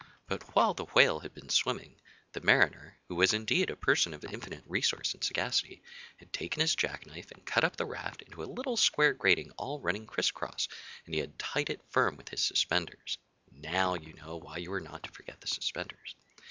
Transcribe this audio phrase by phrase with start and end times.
[0.25, 2.01] But while the Whale had been swimming,
[2.31, 5.83] the Mariner, who was indeed a person of infinite resource and sagacity,
[6.17, 9.51] had taken his jack knife and cut up the raft into a little square grating
[9.59, 10.67] all running criss cross,
[11.05, 13.19] and he had tied it firm with his suspenders
[13.51, 16.15] (now, you know why you were not to forget the suspenders!)